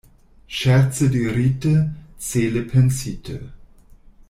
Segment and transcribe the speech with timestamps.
[0.59, 1.75] Ŝerce dirite,
[2.29, 3.39] cele pensite.